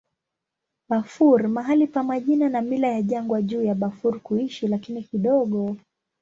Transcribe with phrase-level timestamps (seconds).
[0.89, 5.77] Bafur mahali pa majina na mila ya jangwa juu ya Bafur kuishi, lakini kidogo.